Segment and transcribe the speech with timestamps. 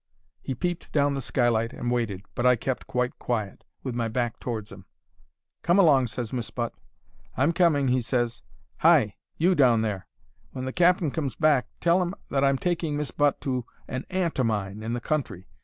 [0.41, 4.39] "He peeped down the skylight and waited, but I kept quite quiet, with my back
[4.39, 4.87] towards 'im.
[5.61, 6.73] "'Come along,' ses Miss Butt.
[7.37, 8.41] "'I'm coming,' he ses.
[8.77, 9.13] 'Hi!
[9.37, 10.07] You down there!
[10.53, 14.39] When the cap'n comes back tell 'im that I'm taking Miss Butt to an aunt
[14.39, 15.47] o' mine in the country.